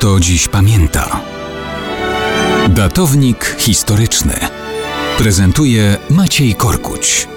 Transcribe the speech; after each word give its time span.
kto 0.00 0.20
dziś 0.20 0.48
pamięta. 0.48 1.20
Datownik 2.68 3.56
historyczny 3.58 4.34
prezentuje 5.18 5.96
Maciej 6.10 6.54
Korkuć. 6.54 7.28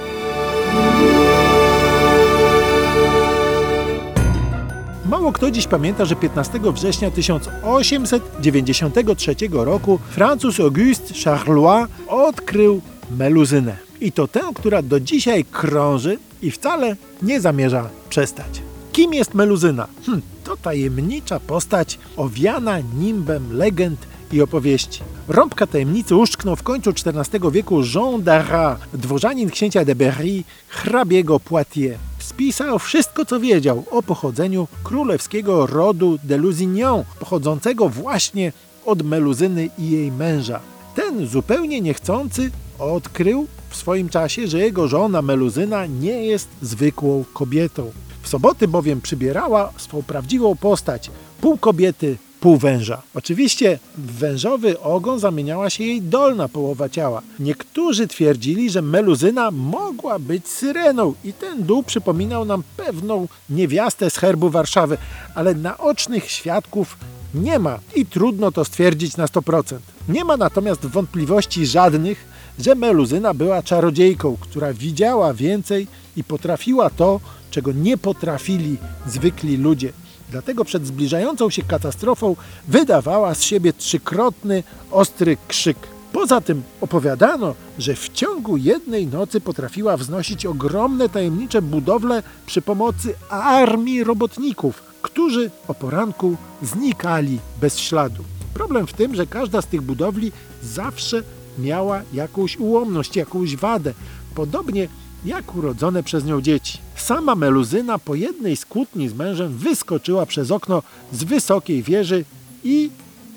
Mało 5.06 5.32
kto 5.32 5.52
dziś 5.52 5.68
pamięta, 5.68 6.06
że 6.06 6.16
15 6.16 6.60
września 6.74 7.12
1893 7.12 9.36
roku 9.52 10.00
Francuz 10.10 10.60
Auguste 10.60 11.14
Charlois 11.24 11.88
odkrył 12.08 12.82
meluzynę. 13.18 13.78
I 14.02 14.12
to 14.12 14.28
tę, 14.28 14.42
która 14.56 14.82
do 14.82 15.00
dzisiaj 15.00 15.46
krąży 15.46 16.18
i 16.42 16.52
wcale 16.52 16.96
nie 17.22 17.42
zamierza 17.42 17.90
przestać. 18.10 18.73
Kim 18.94 19.14
jest 19.14 19.34
meluzyna? 19.34 19.88
Hm, 20.06 20.22
to 20.44 20.58
tajemnicza 20.58 21.40
postać 21.40 22.00
owiana 22.18 22.80
nimbem 22.80 23.58
legend 23.58 24.00
i 24.32 24.42
opowieści. 24.42 25.02
Rąbka 25.28 25.68
tajemnicy 25.68 26.16
uszczknął 26.16 26.56
w 26.56 26.64
końcu 26.64 26.90
XIV 26.90 27.52
wieku 27.52 27.82
Jean 27.96 28.22
d'Arras, 28.22 28.76
dworzanin 28.94 29.50
księcia 29.50 29.86
de 29.86 29.96
Berry, 29.96 30.44
hrabiego 30.68 31.40
Poitiers. 31.40 32.00
Spisał 32.20 32.80
wszystko, 32.80 33.26
co 33.26 33.40
wiedział 33.40 33.84
o 33.92 34.04
pochodzeniu 34.04 34.68
królewskiego 34.84 35.68
rodu 35.68 36.20
de 36.24 36.38
Lusignan, 36.38 37.04
pochodzącego 37.20 37.90
właśnie 37.90 38.52
od 38.86 39.02
Meluzyny 39.02 39.70
i 39.78 39.92
jej 39.92 40.12
męża. 40.12 40.60
Ten 40.96 41.28
zupełnie 41.28 41.82
niechcący 41.82 42.52
odkrył 42.80 43.48
w 43.70 43.76
swoim 43.76 44.10
czasie, 44.10 44.48
że 44.48 44.60
jego 44.60 44.88
żona 44.88 45.22
Meluzyna 45.22 45.86
nie 45.86 46.26
jest 46.26 46.50
zwykłą 46.62 47.26
kobietą. 47.34 47.92
W 48.24 48.28
soboty 48.30 48.68
bowiem 48.68 49.02
przybierała 49.02 49.74
swą 49.78 50.04
prawdziwą 50.04 50.56
postać, 50.56 51.12
pół 51.42 51.58
kobiety, 51.58 52.18
pół 52.40 52.58
węża. 52.58 53.02
Oczywiście 53.16 53.80
w 53.98 54.12
wężowy 54.12 54.80
ogon 54.80 55.20
zamieniała 55.20 55.70
się 55.70 55.84
jej 55.84 56.02
dolna 56.02 56.48
połowa 56.48 56.90
ciała. 56.90 57.22
Niektórzy 57.40 58.08
twierdzili, 58.08 58.70
że 58.70 58.82
Meluzyna 58.82 59.52
mogła 59.52 60.20
być 60.20 60.48
syreną 60.48 61.14
i 61.24 61.34
ten 61.34 61.64
dół 61.64 61.84
przypominał 61.84 62.46
nam 62.46 62.64
pewną 62.78 63.28
niewiastę 63.50 64.10
z 64.10 64.16
herbu 64.16 64.50
Warszawy, 64.50 64.98
ale 65.36 65.56
naocznych 65.56 66.32
świadków 66.32 66.98
nie 67.34 67.60
ma 67.60 67.80
i 67.96 68.06
trudno 68.06 68.52
to 68.52 68.66
stwierdzić 68.66 69.18
na 69.18 69.26
100%. 69.26 69.78
Nie 70.10 70.26
ma 70.26 70.38
natomiast 70.38 70.86
wątpliwości 70.86 71.66
żadnych, 71.66 72.33
że 72.60 72.76
Meluzyna 72.76 73.34
była 73.34 73.64
czarodziejką, 73.64 74.38
która 74.40 74.74
widziała 74.74 75.34
więcej 75.34 75.88
i 76.18 76.24
potrafiła 76.24 76.90
to, 76.90 77.20
czego 77.52 77.72
nie 77.72 77.98
potrafili 77.98 78.78
zwykli 79.08 79.58
ludzie. 79.58 79.94
Dlatego 80.32 80.66
przed 80.66 80.88
zbliżającą 80.88 81.50
się 81.50 81.64
katastrofą 81.64 82.36
wydawała 82.68 83.36
z 83.36 83.44
siebie 83.44 83.74
trzykrotny, 83.74 84.64
ostry 84.92 85.38
krzyk. 85.48 85.78
Poza 86.14 86.42
tym 86.42 86.64
opowiadano, 86.82 87.56
że 87.80 87.96
w 87.96 88.10
ciągu 88.10 88.58
jednej 88.58 89.08
nocy 89.08 89.42
potrafiła 89.42 89.98
wznosić 89.98 90.46
ogromne 90.46 91.10
tajemnicze 91.10 91.62
budowle 91.62 92.24
przy 92.46 92.62
pomocy 92.62 93.14
armii 93.30 94.04
robotników, 94.04 94.84
którzy 95.02 95.52
o 95.68 95.74
poranku 95.74 96.38
znikali 96.62 97.40
bez 97.62 97.80
śladu. 97.80 98.24
Problem 98.54 98.88
w 98.88 98.94
tym, 98.94 99.16
że 99.16 99.28
każda 99.28 99.62
z 99.62 99.68
tych 99.68 99.82
budowli 99.82 100.32
zawsze 100.64 101.24
miała 101.58 102.02
jakąś 102.14 102.58
ułomność, 102.58 103.16
jakąś 103.16 103.56
wadę. 103.56 103.94
Podobnie 104.36 104.88
jak 105.26 105.56
urodzone 105.56 106.04
przez 106.04 106.26
nią 106.26 106.42
dzieci. 106.42 106.78
Sama 106.96 107.36
Meluzyna 107.36 108.00
po 108.00 108.16
jednej 108.16 108.58
z 108.58 108.66
kłótni 108.66 109.10
z 109.10 109.14
mężem 109.14 109.58
wyskoczyła 109.58 110.26
przez 110.26 110.52
okno 110.52 110.84
z 111.12 111.24
wysokiej 111.24 111.84
wieży 111.84 112.26
i 112.64 112.90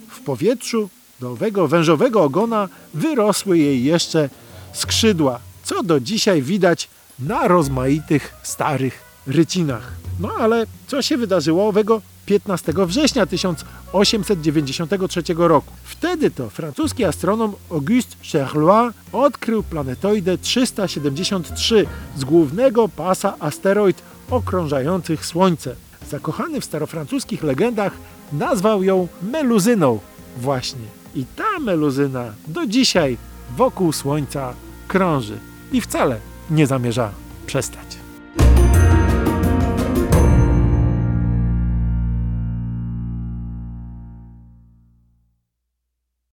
w 0.09 0.21
powietrzu 0.21 0.89
do 1.21 1.31
owego 1.31 1.69
wężowego 1.69 2.23
ogona 2.23 2.69
wyrosły 2.95 3.59
jej 3.59 3.85
jeszcze 3.85 4.31
skrzydła, 4.73 5.41
co 5.65 5.83
do 5.83 6.01
dzisiaj 6.01 6.43
widać 6.43 6.89
na 7.19 7.49
rozmaitych 7.49 8.35
starych 8.43 9.03
rycinach. 9.27 9.93
No 10.21 10.31
ale 10.39 10.67
co 10.87 11.03
się 11.03 11.17
wydarzyło 11.17 11.69
owego 11.69 12.03
15 12.27 12.73
września 12.87 13.27
1893 13.27 15.23
roku. 15.37 15.73
Wtedy 15.85 16.31
to 16.31 16.51
francuski 16.51 17.05
astronom 17.05 17.53
Auguste 17.71 18.17
Charlois 18.33 18.95
odkrył 19.13 19.63
planetoidę 19.63 20.39
373 20.39 21.87
z 22.17 22.25
głównego 22.25 22.89
pasa 22.89 23.35
asteroid 23.39 24.03
okrążających 24.31 25.27
Słońce. 25.27 25.77
Zakochany 26.11 26.61
w 26.61 26.65
starofrancuskich 26.65 27.43
legendach 27.43 27.93
nazwał 28.33 28.83
ją 28.83 29.09
Meluzyną 29.23 29.99
właśnie. 30.37 30.87
I 31.15 31.25
ta 31.37 31.59
Meluzyna 31.61 32.33
do 32.47 32.67
dzisiaj 32.67 33.17
wokół 33.57 33.93
Słońca 33.93 34.55
krąży 34.89 35.39
i 35.73 35.81
wcale 35.81 36.21
nie 36.51 36.67
zamierza 36.67 37.11
przestać. 37.47 38.06